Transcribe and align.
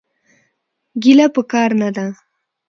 ګيله 1.01 1.27
پکار 1.35 1.69
نه 1.81 1.89
ده. 1.95 2.05